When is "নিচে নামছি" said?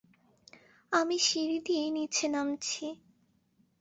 1.89-2.85